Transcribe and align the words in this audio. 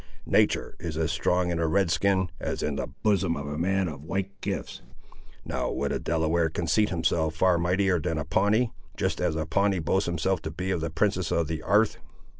"Natur' 0.25 0.73
is 0.79 0.97
as 0.97 1.11
strong 1.11 1.51
in 1.51 1.59
a 1.59 1.67
Red 1.67 1.91
skin, 1.91 2.31
as 2.39 2.63
in 2.63 2.75
the 2.77 2.87
bosom 2.87 3.37
of 3.37 3.45
a 3.45 3.55
man 3.59 3.87
of 3.87 4.01
white 4.03 4.31
gifts. 4.41 4.81
Now 5.45 5.69
would 5.69 5.91
a 5.91 5.99
Delaware 5.99 6.49
conceit 6.49 6.89
himself 6.89 7.35
far 7.35 7.59
mightier 7.59 7.99
than 7.99 8.17
a 8.17 8.25
Pawnee, 8.25 8.71
just 8.97 9.21
as 9.21 9.35
a 9.35 9.45
Pawnee 9.45 9.77
boasts 9.77 10.07
himself 10.07 10.41
to 10.41 10.49
be 10.49 10.71
of 10.71 10.81
the 10.81 10.89
princes 10.89 11.31
of 11.31 11.47
the 11.47 11.61
'arth. 11.61 11.97